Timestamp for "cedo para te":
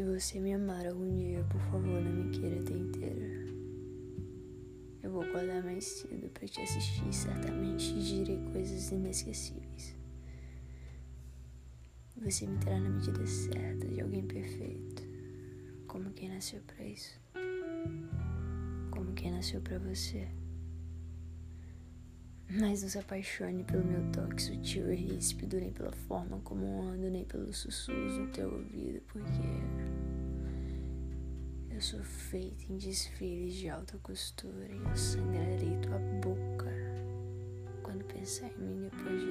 5.84-6.62